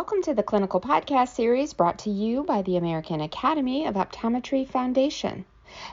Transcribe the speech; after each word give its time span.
Welcome 0.00 0.22
to 0.22 0.32
the 0.32 0.42
clinical 0.42 0.80
podcast 0.80 1.34
series 1.34 1.74
brought 1.74 1.98
to 1.98 2.10
you 2.10 2.42
by 2.42 2.62
the 2.62 2.78
American 2.78 3.20
Academy 3.20 3.84
of 3.84 3.96
Optometry 3.96 4.66
Foundation. 4.66 5.44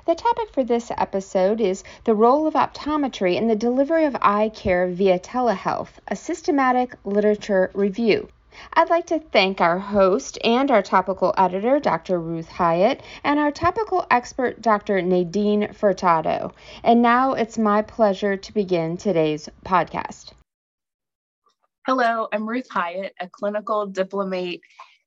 The 0.05 0.15
topic 0.15 0.53
for 0.53 0.63
this 0.63 0.89
episode 0.97 1.59
is 1.59 1.83
the 2.05 2.15
role 2.15 2.47
of 2.47 2.53
optometry 2.53 3.35
in 3.35 3.49
the 3.49 3.55
delivery 3.57 4.05
of 4.05 4.15
eye 4.21 4.47
care 4.47 4.87
via 4.87 5.19
telehealth, 5.19 5.89
a 6.07 6.15
systematic 6.15 6.95
literature 7.03 7.69
review. 7.73 8.29
I'd 8.71 8.89
like 8.89 9.07
to 9.07 9.19
thank 9.19 9.59
our 9.59 9.77
host 9.77 10.39
and 10.41 10.71
our 10.71 10.81
topical 10.81 11.33
editor, 11.37 11.77
Dr. 11.77 12.17
Ruth 12.17 12.47
Hyatt, 12.47 13.03
and 13.25 13.37
our 13.39 13.51
topical 13.51 14.07
expert, 14.09 14.61
Dr. 14.61 15.01
Nadine 15.01 15.73
Furtado. 15.73 16.53
And 16.81 17.01
now 17.01 17.33
it's 17.33 17.57
my 17.57 17.81
pleasure 17.81 18.37
to 18.37 18.53
begin 18.53 18.95
today's 18.95 19.49
podcast. 19.65 20.31
Hello, 21.87 22.27
I'm 22.33 22.49
Ruth 22.49 22.69
Hyatt, 22.69 23.13
a 23.17 23.29
clinical 23.29 23.87
diplomate 23.87 24.59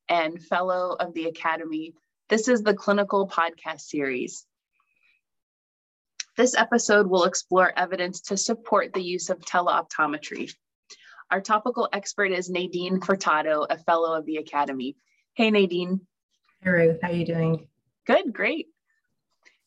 and 0.09 0.43
fellow 0.43 0.97
of 0.99 1.13
the 1.13 1.27
Academy. 1.27 1.93
This 2.31 2.49
is 2.49 2.63
the 2.63 2.73
clinical 2.73 3.29
podcast 3.29 3.83
series. 3.83 4.47
This 6.39 6.57
episode 6.57 7.07
will 7.07 7.25
explore 7.25 7.71
evidence 7.79 8.23
to 8.23 8.39
support 8.39 8.95
the 8.95 9.03
use 9.03 9.29
of 9.29 9.41
teleoptometry. 9.41 10.55
Our 11.31 11.43
topical 11.43 11.87
expert 11.93 12.33
is 12.33 12.49
Nadine 12.49 12.99
Furtado, 12.99 13.67
a 13.69 13.77
fellow 13.77 14.17
of 14.17 14.25
the 14.25 14.39
Academy. 14.39 14.97
Hey, 15.35 15.51
Nadine. 15.51 16.01
Hey, 16.63 16.71
Ruth. 16.71 16.99
How 17.03 17.11
are 17.11 17.15
you 17.15 17.27
doing? 17.27 17.69
Good, 18.07 18.33
great. 18.33 18.69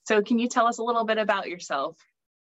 So, 0.05 0.23
can 0.23 0.39
you 0.39 0.49
tell 0.49 0.65
us 0.65 0.79
a 0.79 0.83
little 0.83 1.05
bit 1.05 1.19
about 1.19 1.47
yourself? 1.47 1.95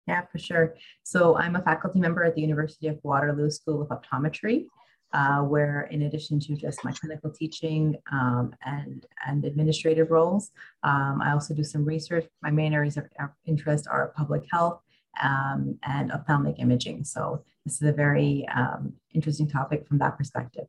Yeah, 0.06 0.22
for 0.30 0.38
sure. 0.38 0.74
So 1.04 1.36
I'm 1.36 1.56
a 1.56 1.62
faculty 1.62 2.00
member 2.00 2.24
at 2.24 2.34
the 2.34 2.40
University 2.40 2.88
of 2.88 2.98
Waterloo 3.02 3.50
School 3.50 3.82
of 3.82 3.88
Optometry, 3.88 4.66
uh, 5.12 5.42
where 5.42 5.82
in 5.92 6.02
addition 6.02 6.40
to 6.40 6.56
just 6.56 6.84
my 6.84 6.92
clinical 6.92 7.30
teaching 7.30 7.96
um, 8.10 8.52
and, 8.64 9.06
and 9.26 9.44
administrative 9.44 10.10
roles, 10.10 10.50
um, 10.82 11.20
I 11.22 11.32
also 11.32 11.54
do 11.54 11.62
some 11.62 11.84
research. 11.84 12.26
My 12.42 12.50
main 12.50 12.74
areas 12.74 12.96
of 12.96 13.04
interest 13.46 13.86
are 13.88 14.12
public 14.16 14.44
health 14.50 14.80
um, 15.22 15.78
and 15.84 16.10
ophthalmic 16.10 16.58
imaging. 16.58 17.04
So 17.04 17.44
this 17.64 17.80
is 17.80 17.88
a 17.88 17.92
very 17.92 18.46
um, 18.48 18.94
interesting 19.14 19.48
topic 19.48 19.86
from 19.86 19.98
that 19.98 20.18
perspective. 20.18 20.66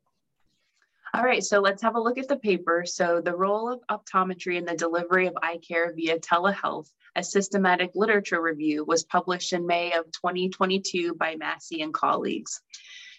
All 1.16 1.24
right, 1.24 1.44
so 1.44 1.60
let's 1.60 1.84
have 1.84 1.96
a 1.96 2.02
look 2.02 2.18
at 2.18 2.28
the 2.28 2.36
paper. 2.36 2.86
So, 2.88 3.22
the 3.22 3.36
role 3.36 3.72
of 3.72 3.82
optometry 3.88 4.58
in 4.58 4.66
the 4.66 4.76
delivery 4.76 5.28
of 5.28 5.38
eye 5.44 5.60
care 5.60 5.94
via 5.94 6.18
telehealth, 6.18 6.90
a 7.16 7.24
systematic 7.24 7.92
literature 7.94 8.42
review, 8.42 8.84
was 8.84 9.04
published 9.04 9.54
in 9.54 9.68
May 9.68 9.94
of 9.94 10.06
2022 10.06 11.14
by 11.14 11.36
Massey 11.36 11.84
and 11.84 11.94
colleagues. 11.94 12.60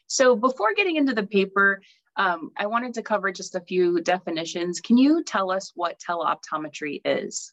So, 0.09 0.35
before 0.35 0.75
getting 0.75 0.97
into 0.97 1.15
the 1.15 1.25
paper, 1.25 1.83
um, 2.17 2.51
I 2.57 2.67
wanted 2.67 2.95
to 2.95 3.03
cover 3.03 3.31
just 3.31 3.55
a 3.55 3.61
few 3.61 4.01
definitions. 4.01 4.81
Can 4.81 4.99
you 4.99 5.23
tell 5.23 5.53
us 5.53 5.71
what 5.77 6.01
teleoptometry 6.01 7.01
is? 7.05 7.53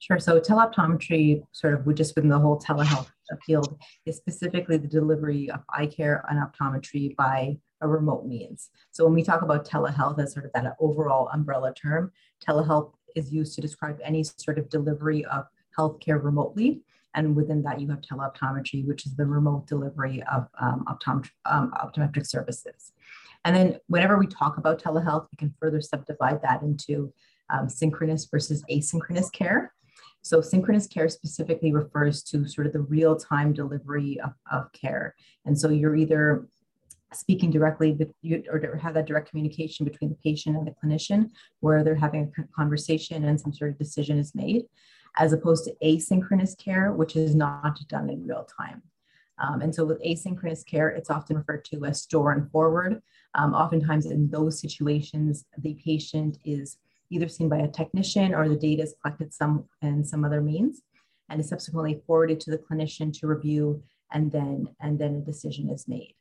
Sure. 0.00 0.18
So, 0.18 0.38
teleoptometry, 0.38 1.42
sort 1.52 1.72
of 1.72 1.94
just 1.94 2.14
within 2.14 2.28
the 2.28 2.38
whole 2.38 2.60
telehealth 2.60 3.08
field, 3.46 3.78
is 4.04 4.18
specifically 4.18 4.76
the 4.76 4.86
delivery 4.86 5.50
of 5.50 5.60
eye 5.72 5.86
care 5.86 6.26
and 6.28 6.38
optometry 6.38 7.16
by 7.16 7.56
remote 7.88 8.26
means. 8.26 8.70
So 8.90 9.04
when 9.04 9.14
we 9.14 9.22
talk 9.22 9.42
about 9.42 9.66
telehealth 9.66 10.18
as 10.22 10.32
sort 10.32 10.46
of 10.46 10.52
that 10.54 10.76
overall 10.80 11.28
umbrella 11.32 11.72
term, 11.74 12.12
telehealth 12.46 12.92
is 13.16 13.32
used 13.32 13.54
to 13.54 13.60
describe 13.60 13.98
any 14.04 14.22
sort 14.24 14.58
of 14.58 14.68
delivery 14.68 15.24
of 15.24 15.46
healthcare 15.76 16.22
remotely. 16.22 16.82
And 17.14 17.34
within 17.34 17.62
that, 17.62 17.80
you 17.80 17.88
have 17.88 18.00
teleoptometry, 18.00 18.86
which 18.86 19.04
is 19.06 19.16
the 19.16 19.26
remote 19.26 19.66
delivery 19.66 20.22
of 20.30 20.46
um, 20.60 20.84
um, 21.44 21.72
optometric 21.72 22.26
services. 22.26 22.92
And 23.44 23.56
then 23.56 23.78
whenever 23.88 24.18
we 24.18 24.26
talk 24.26 24.58
about 24.58 24.80
telehealth, 24.82 25.26
we 25.32 25.36
can 25.36 25.54
further 25.58 25.80
subdivide 25.80 26.40
that 26.42 26.62
into 26.62 27.12
um, 27.48 27.68
synchronous 27.68 28.26
versus 28.26 28.62
asynchronous 28.70 29.32
care. 29.32 29.72
So 30.22 30.40
synchronous 30.40 30.86
care 30.86 31.08
specifically 31.08 31.72
refers 31.72 32.22
to 32.24 32.46
sort 32.46 32.66
of 32.66 32.74
the 32.74 32.80
real-time 32.80 33.54
delivery 33.54 34.20
of, 34.20 34.34
of 34.52 34.70
care. 34.72 35.14
And 35.46 35.58
so 35.58 35.70
you're 35.70 35.96
either 35.96 36.46
speaking 37.12 37.50
directly 37.50 37.92
with 37.92 38.12
you 38.22 38.42
or 38.50 38.76
have 38.76 38.94
that 38.94 39.06
direct 39.06 39.30
communication 39.30 39.84
between 39.84 40.10
the 40.10 40.16
patient 40.16 40.56
and 40.56 40.66
the 40.66 40.74
clinician 40.82 41.30
where 41.60 41.82
they're 41.82 41.94
having 41.94 42.32
a 42.38 42.42
conversation 42.54 43.24
and 43.24 43.40
some 43.40 43.52
sort 43.52 43.70
of 43.70 43.78
decision 43.78 44.18
is 44.18 44.34
made 44.34 44.64
as 45.18 45.32
opposed 45.32 45.64
to 45.64 45.74
asynchronous 45.84 46.56
care 46.56 46.92
which 46.92 47.16
is 47.16 47.34
not 47.34 47.78
done 47.88 48.08
in 48.10 48.26
real 48.26 48.46
time. 48.58 48.82
Um, 49.38 49.62
and 49.62 49.74
so 49.74 49.84
with 49.84 50.02
asynchronous 50.02 50.64
care 50.64 50.88
it's 50.88 51.10
often 51.10 51.36
referred 51.36 51.64
to 51.66 51.84
as 51.84 52.02
store 52.02 52.32
and 52.32 52.50
forward. 52.50 53.02
Um, 53.34 53.54
oftentimes 53.54 54.06
in 54.06 54.30
those 54.30 54.60
situations 54.60 55.44
the 55.58 55.74
patient 55.74 56.38
is 56.44 56.78
either 57.10 57.28
seen 57.28 57.48
by 57.48 57.58
a 57.58 57.68
technician 57.68 58.34
or 58.34 58.48
the 58.48 58.56
data 58.56 58.84
is 58.84 58.94
collected 59.02 59.34
some 59.34 59.64
in 59.82 60.04
some 60.04 60.24
other 60.24 60.40
means 60.40 60.82
and 61.28 61.40
is 61.40 61.48
subsequently 61.48 62.00
forwarded 62.06 62.38
to 62.40 62.50
the 62.50 62.58
clinician 62.58 63.12
to 63.18 63.26
review 63.26 63.82
and 64.12 64.30
then 64.30 64.68
and 64.80 64.98
then 64.98 65.16
a 65.16 65.20
decision 65.20 65.70
is 65.70 65.88
made 65.88 66.14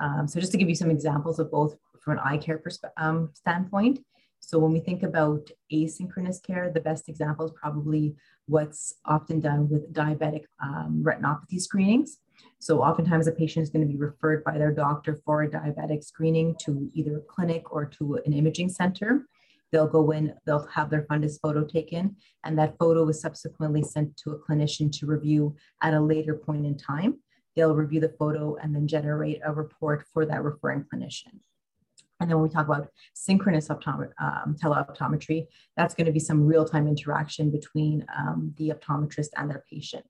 um, 0.00 0.28
so 0.28 0.40
just 0.40 0.52
to 0.52 0.58
give 0.58 0.68
you 0.68 0.74
some 0.74 0.90
examples 0.90 1.38
of 1.38 1.50
both 1.50 1.76
from 2.00 2.14
an 2.14 2.24
eye 2.24 2.38
care 2.38 2.62
um, 2.96 3.30
standpoint. 3.34 4.00
So 4.40 4.58
when 4.58 4.72
we 4.72 4.80
think 4.80 5.02
about 5.02 5.50
asynchronous 5.72 6.40
care, 6.40 6.70
the 6.72 6.80
best 6.80 7.08
example 7.08 7.46
is 7.46 7.52
probably 7.52 8.14
what's 8.46 8.94
often 9.04 9.40
done 9.40 9.68
with 9.68 9.92
diabetic 9.92 10.44
um, 10.62 11.02
retinopathy 11.04 11.60
screenings. 11.60 12.18
So 12.58 12.82
oftentimes 12.82 13.26
a 13.26 13.32
patient 13.32 13.64
is 13.64 13.70
going 13.70 13.86
to 13.86 13.92
be 13.92 13.98
referred 13.98 14.44
by 14.44 14.56
their 14.58 14.72
doctor 14.72 15.18
for 15.24 15.42
a 15.42 15.50
diabetic 15.50 16.04
screening 16.04 16.54
to 16.64 16.88
either 16.94 17.16
a 17.18 17.20
clinic 17.22 17.72
or 17.72 17.86
to 17.98 18.20
an 18.24 18.32
imaging 18.32 18.68
center. 18.68 19.26
They'll 19.72 19.88
go 19.88 20.12
in, 20.12 20.32
they'll 20.44 20.66
have 20.68 20.90
their 20.90 21.02
fundus 21.02 21.40
photo 21.40 21.64
taken, 21.64 22.16
and 22.44 22.56
that 22.58 22.78
photo 22.78 23.08
is 23.08 23.20
subsequently 23.20 23.82
sent 23.82 24.16
to 24.18 24.30
a 24.30 24.38
clinician 24.38 24.92
to 24.98 25.06
review 25.06 25.56
at 25.82 25.92
a 25.92 26.00
later 26.00 26.34
point 26.34 26.66
in 26.66 26.76
time. 26.76 27.18
They'll 27.56 27.74
review 27.74 28.00
the 28.00 28.10
photo 28.10 28.56
and 28.56 28.74
then 28.74 28.86
generate 28.86 29.40
a 29.44 29.52
report 29.52 30.06
for 30.12 30.26
that 30.26 30.44
referring 30.44 30.84
clinician. 30.84 31.40
And 32.20 32.30
then 32.30 32.36
when 32.38 32.44
we 32.44 32.48
talk 32.48 32.66
about 32.66 32.88
synchronous 33.14 33.68
optomet- 33.68 34.12
um, 34.20 34.56
teleoptometry, 34.62 35.46
that's 35.76 35.94
going 35.94 36.06
to 36.06 36.12
be 36.12 36.18
some 36.18 36.46
real-time 36.46 36.86
interaction 36.88 37.50
between 37.50 38.06
um, 38.16 38.54
the 38.56 38.70
optometrist 38.70 39.28
and 39.36 39.50
their 39.50 39.64
patient. 39.70 40.06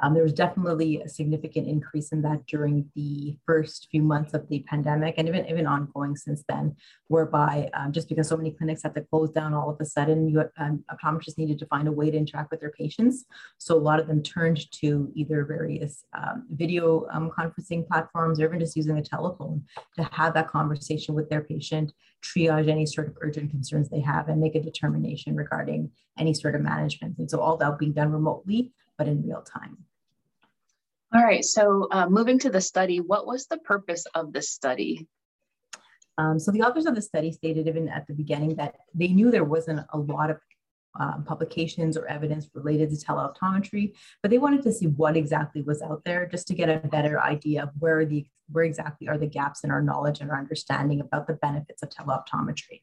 Um, 0.00 0.14
there 0.14 0.22
was 0.22 0.32
definitely 0.32 1.00
a 1.00 1.08
significant 1.08 1.66
increase 1.66 2.12
in 2.12 2.22
that 2.22 2.46
during 2.46 2.90
the 2.94 3.36
first 3.46 3.88
few 3.90 4.02
months 4.02 4.34
of 4.34 4.48
the 4.48 4.60
pandemic 4.68 5.14
and 5.18 5.28
even, 5.28 5.46
even 5.46 5.66
ongoing 5.66 6.16
since 6.16 6.44
then, 6.48 6.76
whereby 7.08 7.70
um, 7.74 7.92
just 7.92 8.08
because 8.08 8.28
so 8.28 8.36
many 8.36 8.52
clinics 8.52 8.82
had 8.82 8.94
to 8.94 9.00
close 9.00 9.30
down 9.30 9.54
all 9.54 9.70
of 9.70 9.76
a 9.80 9.84
sudden, 9.84 10.28
you, 10.28 10.44
um, 10.58 10.84
optometrists 10.92 11.38
needed 11.38 11.58
to 11.58 11.66
find 11.66 11.88
a 11.88 11.92
way 11.92 12.10
to 12.10 12.16
interact 12.16 12.50
with 12.50 12.60
their 12.60 12.70
patients. 12.70 13.24
So 13.58 13.76
a 13.76 13.78
lot 13.78 14.00
of 14.00 14.06
them 14.06 14.22
turned 14.22 14.70
to 14.80 15.10
either 15.14 15.44
various 15.44 16.04
um, 16.16 16.46
video 16.50 17.06
um, 17.12 17.30
conferencing 17.36 17.86
platforms 17.86 18.40
or 18.40 18.46
even 18.46 18.60
just 18.60 18.76
using 18.76 18.98
a 18.98 19.02
telephone 19.02 19.64
to 19.96 20.04
have 20.12 20.34
that 20.34 20.48
conversation 20.48 21.14
with 21.14 21.28
their 21.28 21.42
patient, 21.42 21.92
triage 22.22 22.68
any 22.68 22.86
sort 22.86 23.08
of 23.08 23.16
urgent 23.20 23.50
concerns 23.50 23.88
they 23.88 24.00
have, 24.00 24.28
and 24.28 24.40
make 24.40 24.54
a 24.54 24.62
determination 24.62 25.34
regarding 25.34 25.90
any 26.18 26.34
sort 26.34 26.54
of 26.54 26.60
management. 26.60 27.18
And 27.18 27.30
so 27.30 27.40
all 27.40 27.56
that 27.56 27.78
being 27.78 27.92
done 27.92 28.12
remotely 28.12 28.72
but 28.98 29.08
in 29.08 29.26
real 29.26 29.42
time. 29.42 29.78
All 31.14 31.22
right, 31.22 31.44
so 31.44 31.88
uh, 31.90 32.08
moving 32.08 32.38
to 32.40 32.50
the 32.50 32.60
study, 32.60 33.00
what 33.00 33.26
was 33.26 33.46
the 33.46 33.56
purpose 33.56 34.04
of 34.14 34.32
this 34.32 34.50
study? 34.50 35.08
Um, 36.18 36.38
so 36.38 36.50
the 36.50 36.62
authors 36.62 36.84
of 36.84 36.94
the 36.94 37.00
study 37.00 37.32
stated 37.32 37.68
even 37.68 37.88
at 37.88 38.06
the 38.06 38.12
beginning 38.12 38.56
that 38.56 38.74
they 38.92 39.08
knew 39.08 39.30
there 39.30 39.44
wasn't 39.44 39.86
a 39.92 39.98
lot 39.98 40.30
of 40.30 40.38
um, 40.98 41.24
publications 41.24 41.96
or 41.96 42.06
evidence 42.06 42.50
related 42.54 42.90
to 42.90 42.96
teleoptometry, 42.96 43.94
but 44.20 44.30
they 44.30 44.38
wanted 44.38 44.62
to 44.62 44.72
see 44.72 44.86
what 44.86 45.16
exactly 45.16 45.62
was 45.62 45.80
out 45.80 46.02
there 46.04 46.26
just 46.26 46.48
to 46.48 46.54
get 46.54 46.68
a 46.68 46.86
better 46.88 47.20
idea 47.20 47.62
of 47.62 47.70
where 47.78 48.04
the 48.04 48.26
where 48.50 48.64
exactly 48.64 49.06
are 49.08 49.18
the 49.18 49.26
gaps 49.26 49.62
in 49.62 49.70
our 49.70 49.82
knowledge 49.82 50.20
and 50.20 50.30
our 50.30 50.38
understanding 50.38 51.00
about 51.00 51.26
the 51.26 51.34
benefits 51.34 51.82
of 51.82 51.90
teleoptometry. 51.90 52.82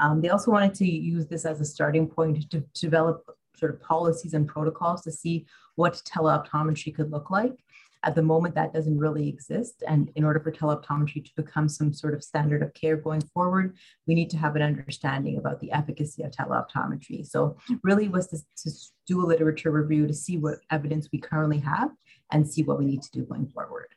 Um, 0.00 0.20
they 0.20 0.30
also 0.30 0.50
wanted 0.50 0.74
to 0.74 0.84
use 0.84 1.28
this 1.28 1.44
as 1.44 1.60
a 1.60 1.64
starting 1.64 2.08
point 2.08 2.50
to, 2.50 2.60
to 2.60 2.80
develop 2.80 3.24
sort 3.56 3.72
of 3.72 3.80
policies 3.80 4.34
and 4.34 4.46
protocols 4.46 5.02
to 5.02 5.12
see 5.12 5.46
what 5.76 6.02
teleoptometry 6.06 6.94
could 6.94 7.10
look 7.10 7.30
like. 7.30 7.56
At 8.04 8.14
the 8.14 8.22
moment, 8.22 8.54
that 8.54 8.72
doesn't 8.72 8.98
really 8.98 9.28
exist. 9.28 9.82
And 9.88 10.12
in 10.14 10.24
order 10.24 10.38
for 10.38 10.52
teleoptometry 10.52 11.24
to 11.24 11.30
become 11.34 11.68
some 11.68 11.92
sort 11.92 12.14
of 12.14 12.22
standard 12.22 12.62
of 12.62 12.72
care 12.74 12.96
going 12.96 13.22
forward, 13.34 13.76
we 14.06 14.14
need 14.14 14.30
to 14.30 14.36
have 14.36 14.54
an 14.54 14.62
understanding 14.62 15.38
about 15.38 15.60
the 15.60 15.72
efficacy 15.72 16.22
of 16.22 16.30
teleoptometry. 16.30 17.26
So, 17.26 17.56
really, 17.82 18.08
was 18.08 18.28
to, 18.28 18.38
to 18.62 18.76
do 19.06 19.20
a 19.20 19.26
literature 19.26 19.72
review 19.72 20.06
to 20.06 20.14
see 20.14 20.36
what 20.36 20.58
evidence 20.70 21.08
we 21.12 21.18
currently 21.18 21.58
have 21.58 21.90
and 22.30 22.48
see 22.48 22.62
what 22.62 22.78
we 22.78 22.84
need 22.84 23.02
to 23.02 23.10
do 23.10 23.24
going 23.24 23.48
forward. 23.48 23.88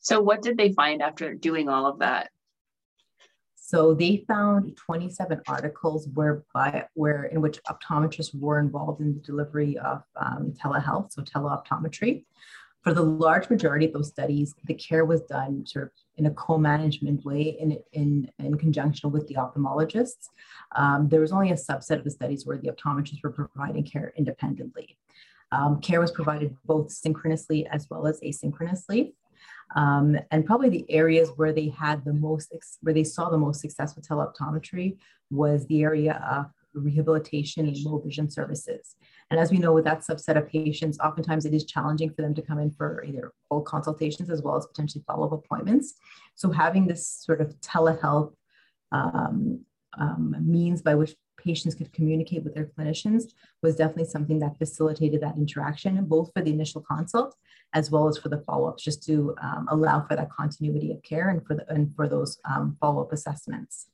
So, 0.00 0.20
what 0.20 0.42
did 0.42 0.58
they 0.58 0.72
find 0.72 1.00
after 1.00 1.34
doing 1.34 1.68
all 1.68 1.86
of 1.86 2.00
that? 2.00 2.30
So 3.68 3.92
they 3.92 4.24
found 4.26 4.78
27 4.78 5.42
articles 5.46 6.08
whereby 6.14 6.86
where 6.94 7.24
in 7.24 7.42
which 7.42 7.62
optometrists 7.64 8.34
were 8.34 8.60
involved 8.60 9.02
in 9.02 9.12
the 9.12 9.20
delivery 9.20 9.76
of 9.76 10.02
um, 10.16 10.54
telehealth, 10.58 11.12
so 11.12 11.20
teleoptometry. 11.20 12.24
For 12.82 12.94
the 12.94 13.02
large 13.02 13.50
majority 13.50 13.84
of 13.84 13.92
those 13.92 14.08
studies, 14.08 14.54
the 14.64 14.72
care 14.72 15.04
was 15.04 15.20
done 15.20 15.66
sort 15.66 15.84
of 15.84 15.90
in 16.16 16.24
a 16.24 16.30
co-management 16.30 17.26
way 17.26 17.58
in, 17.60 17.78
in, 17.92 18.30
in 18.38 18.56
conjunction 18.56 19.12
with 19.12 19.28
the 19.28 19.34
ophthalmologists. 19.34 20.28
Um, 20.74 21.10
there 21.10 21.20
was 21.20 21.32
only 21.32 21.50
a 21.50 21.54
subset 21.54 21.98
of 21.98 22.04
the 22.04 22.10
studies 22.10 22.46
where 22.46 22.56
the 22.56 22.70
optometrists 22.70 23.22
were 23.22 23.32
providing 23.32 23.84
care 23.84 24.14
independently. 24.16 24.96
Um, 25.52 25.82
care 25.82 26.00
was 26.00 26.10
provided 26.10 26.56
both 26.64 26.90
synchronously 26.90 27.66
as 27.66 27.86
well 27.90 28.06
as 28.06 28.18
asynchronously. 28.20 29.12
Um, 29.74 30.16
and 30.30 30.46
probably 30.46 30.70
the 30.70 30.90
areas 30.90 31.30
where 31.36 31.52
they 31.52 31.68
had 31.68 32.04
the 32.04 32.14
most, 32.14 32.52
where 32.82 32.94
they 32.94 33.04
saw 33.04 33.28
the 33.28 33.38
most 33.38 33.60
success 33.60 33.94
with 33.94 34.08
teleoptometry 34.08 34.96
was 35.30 35.66
the 35.66 35.82
area 35.82 36.22
of 36.30 36.46
rehabilitation 36.74 37.66
and 37.66 37.76
low 37.78 37.98
vision 37.98 38.30
services. 38.30 38.96
And 39.30 39.38
as 39.38 39.50
we 39.50 39.58
know, 39.58 39.72
with 39.72 39.84
that 39.84 40.00
subset 40.00 40.36
of 40.36 40.48
patients, 40.48 40.98
oftentimes 41.00 41.44
it 41.44 41.54
is 41.54 41.64
challenging 41.64 42.10
for 42.10 42.22
them 42.22 42.34
to 42.34 42.42
come 42.42 42.58
in 42.58 42.70
for 42.70 43.04
either 43.04 43.32
full 43.48 43.62
consultations 43.62 44.30
as 44.30 44.42
well 44.42 44.56
as 44.56 44.66
potentially 44.66 45.04
follow 45.06 45.26
up 45.26 45.32
appointments. 45.32 45.94
So 46.34 46.50
having 46.50 46.86
this 46.86 47.06
sort 47.06 47.40
of 47.40 47.54
telehealth 47.60 48.32
um, 48.92 49.64
um, 49.98 50.36
means 50.40 50.82
by 50.82 50.94
which 50.94 51.14
patients 51.38 51.74
could 51.74 51.92
communicate 51.92 52.44
with 52.44 52.54
their 52.54 52.66
clinicians 52.66 53.32
was 53.62 53.76
definitely 53.76 54.04
something 54.04 54.38
that 54.40 54.58
facilitated 54.58 55.20
that 55.20 55.36
interaction, 55.36 56.04
both 56.04 56.32
for 56.32 56.42
the 56.42 56.52
initial 56.52 56.80
consult 56.80 57.36
as 57.74 57.90
well 57.90 58.08
as 58.08 58.16
for 58.16 58.28
the 58.28 58.40
follow-ups, 58.40 58.82
just 58.82 59.04
to 59.04 59.34
um, 59.42 59.68
allow 59.70 60.00
for 60.00 60.16
that 60.16 60.30
continuity 60.30 60.90
of 60.90 61.02
care 61.02 61.28
and 61.28 61.46
for 61.46 61.54
the 61.54 61.70
and 61.70 61.94
for 61.94 62.08
those 62.08 62.38
um, 62.44 62.76
follow-up 62.80 63.12
assessments. 63.12 63.86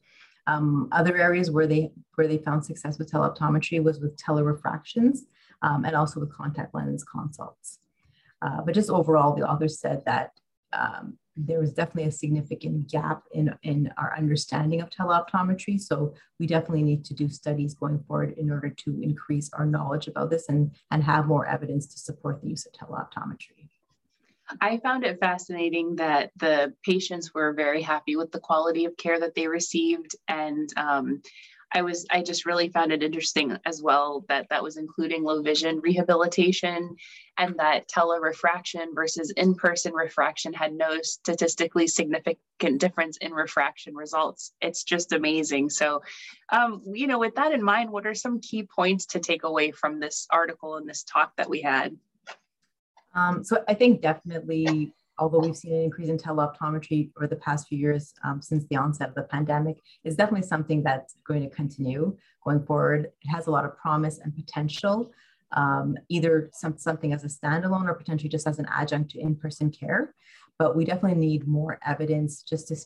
Um, 0.46 0.88
other 0.92 1.16
areas 1.16 1.50
where 1.50 1.66
they 1.66 1.90
where 2.14 2.28
they 2.28 2.38
found 2.38 2.64
success 2.64 2.98
with 2.98 3.10
teleoptometry 3.10 3.82
was 3.82 4.00
with 4.00 4.16
telerefractions 4.16 5.20
um, 5.62 5.84
and 5.84 5.96
also 5.96 6.20
with 6.20 6.32
contact 6.32 6.74
lens 6.74 7.04
consults. 7.04 7.78
Uh, 8.42 8.60
but 8.62 8.74
just 8.74 8.90
overall, 8.90 9.34
the 9.34 9.48
authors 9.48 9.80
said 9.80 10.02
that 10.04 10.30
um, 10.72 11.16
there 11.36 11.60
was 11.60 11.72
definitely 11.72 12.08
a 12.08 12.12
significant 12.12 12.90
gap 12.90 13.24
in, 13.32 13.54
in 13.62 13.92
our 13.96 14.16
understanding 14.16 14.80
of 14.80 14.90
teleoptometry. 14.90 15.80
So 15.80 16.14
we 16.38 16.46
definitely 16.46 16.82
need 16.82 17.04
to 17.06 17.14
do 17.14 17.28
studies 17.28 17.74
going 17.74 18.02
forward 18.06 18.34
in 18.38 18.50
order 18.50 18.70
to 18.70 19.00
increase 19.02 19.50
our 19.52 19.66
knowledge 19.66 20.06
about 20.06 20.30
this 20.30 20.48
and, 20.48 20.72
and 20.90 21.02
have 21.02 21.26
more 21.26 21.46
evidence 21.46 21.86
to 21.88 21.98
support 21.98 22.40
the 22.40 22.48
use 22.48 22.66
of 22.66 22.72
teleoptometry. 22.72 23.68
I 24.60 24.78
found 24.78 25.04
it 25.04 25.20
fascinating 25.20 25.96
that 25.96 26.30
the 26.36 26.74
patients 26.84 27.32
were 27.32 27.54
very 27.54 27.80
happy 27.80 28.16
with 28.16 28.30
the 28.30 28.40
quality 28.40 28.84
of 28.84 28.96
care 28.96 29.18
that 29.18 29.34
they 29.34 29.48
received. 29.48 30.14
And 30.28 30.68
um, 30.76 31.22
I 31.74 31.82
was, 31.82 32.06
I 32.10 32.22
just 32.22 32.46
really 32.46 32.68
found 32.68 32.92
it 32.92 33.02
interesting 33.02 33.58
as 33.66 33.82
well 33.82 34.24
that 34.28 34.46
that 34.50 34.62
was 34.62 34.76
including 34.76 35.24
low 35.24 35.42
vision 35.42 35.80
rehabilitation 35.80 36.94
and 37.36 37.56
that 37.58 37.88
telerefraction 37.88 38.94
versus 38.94 39.32
in 39.36 39.56
person 39.56 39.92
refraction 39.92 40.52
had 40.52 40.72
no 40.72 40.98
statistically 41.02 41.88
significant 41.88 42.78
difference 42.78 43.16
in 43.16 43.32
refraction 43.32 43.96
results. 43.96 44.52
It's 44.60 44.84
just 44.84 45.12
amazing. 45.12 45.68
So, 45.70 46.02
um, 46.50 46.82
you 46.92 47.08
know, 47.08 47.18
with 47.18 47.34
that 47.34 47.52
in 47.52 47.62
mind, 47.62 47.90
what 47.90 48.06
are 48.06 48.14
some 48.14 48.40
key 48.40 48.62
points 48.62 49.06
to 49.06 49.18
take 49.18 49.42
away 49.42 49.72
from 49.72 49.98
this 49.98 50.28
article 50.30 50.76
and 50.76 50.88
this 50.88 51.02
talk 51.02 51.36
that 51.36 51.50
we 51.50 51.60
had? 51.60 51.96
Um, 53.16 53.42
so 53.42 53.64
I 53.66 53.74
think 53.74 54.00
definitely, 54.00 54.92
although 55.18 55.38
we've 55.38 55.56
seen 55.56 55.72
an 55.72 55.82
increase 55.82 56.08
in 56.08 56.18
teleoptometry 56.18 57.10
over 57.16 57.26
the 57.26 57.36
past 57.36 57.68
few 57.68 57.78
years 57.78 58.14
um, 58.24 58.42
since 58.42 58.64
the 58.68 58.76
onset 58.76 59.10
of 59.10 59.14
the 59.14 59.22
pandemic, 59.22 59.80
is 60.04 60.16
definitely 60.16 60.46
something 60.46 60.82
that's 60.82 61.16
going 61.26 61.42
to 61.42 61.54
continue 61.54 62.16
going 62.44 62.64
forward. 62.64 63.06
It 63.22 63.28
has 63.28 63.46
a 63.46 63.50
lot 63.50 63.64
of 63.64 63.76
promise 63.76 64.18
and 64.18 64.34
potential, 64.34 65.12
um, 65.52 65.96
either 66.08 66.50
some, 66.52 66.76
something 66.78 67.12
as 67.12 67.24
a 67.24 67.28
standalone 67.28 67.88
or 67.88 67.94
potentially 67.94 68.28
just 68.28 68.46
as 68.46 68.58
an 68.58 68.66
adjunct 68.70 69.10
to 69.12 69.20
in-person 69.20 69.70
care 69.70 70.14
but 70.58 70.76
we 70.76 70.84
definitely 70.84 71.18
need 71.18 71.48
more 71.48 71.78
evidence 71.84 72.42
just 72.42 72.68
to, 72.68 72.76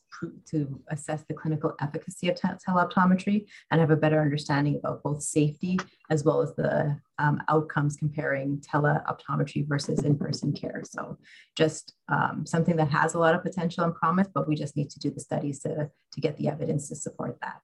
to 0.51 0.81
assess 0.89 1.25
the 1.29 1.35
clinical 1.35 1.75
efficacy 1.81 2.29
of 2.29 2.37
teleoptometry 2.37 3.47
and 3.71 3.81
have 3.81 3.91
a 3.91 3.97
better 3.97 4.21
understanding 4.21 4.77
about 4.77 5.03
both 5.03 5.23
safety 5.23 5.79
as 6.11 6.25
well 6.25 6.41
as 6.41 6.55
the 6.55 6.99
um, 7.19 7.43
outcomes 7.49 7.97
comparing 7.97 8.59
teleoptometry 8.61 9.69
versus 9.69 10.01
in-person 10.01 10.53
care. 10.53 10.83
So 10.85 11.19
just 11.57 11.95
um, 12.09 12.47
something 12.47 12.77
that 12.77 12.91
has 12.91 13.15
a 13.15 13.19
lot 13.19 13.35
of 13.35 13.43
potential 13.43 13.85
and 13.85 13.95
promise, 13.95 14.29
but 14.33 14.49
we 14.49 14.55
just 14.55 14.77
need 14.77 14.91
to 14.91 14.99
do 14.99 15.11
the 15.11 15.21
studies 15.21 15.61
to, 15.61 15.91
to 16.13 16.21
get 16.21 16.37
the 16.37 16.49
evidence 16.49 16.89
to 16.89 16.97
support 16.97 17.39
that. 17.43 17.61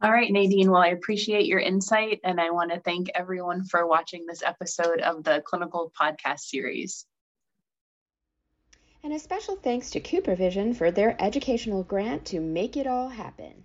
All 0.00 0.12
right, 0.12 0.30
Nadine. 0.30 0.70
Well, 0.70 0.82
I 0.82 0.88
appreciate 0.88 1.46
your 1.46 1.58
insight, 1.58 2.20
and 2.22 2.40
I 2.40 2.50
want 2.50 2.70
to 2.70 2.78
thank 2.78 3.08
everyone 3.16 3.64
for 3.64 3.84
watching 3.84 4.26
this 4.26 4.44
episode 4.44 5.00
of 5.00 5.24
the 5.24 5.42
Clinical 5.44 5.92
Podcast 6.00 6.40
Series. 6.40 7.04
And 9.02 9.12
a 9.12 9.18
special 9.18 9.56
thanks 9.56 9.90
to 9.90 10.00
CooperVision 10.00 10.76
for 10.76 10.90
their 10.90 11.16
educational 11.22 11.82
grant 11.82 12.24
to 12.26 12.40
make 12.40 12.76
it 12.76 12.86
all 12.86 13.08
happen. 13.08 13.64